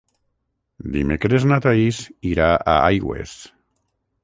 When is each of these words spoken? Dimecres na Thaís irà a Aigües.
Dimecres 0.95 1.45
na 1.51 1.59
Thaís 1.67 2.01
irà 2.33 2.49
a 2.57 2.77
Aigües. 2.89 3.39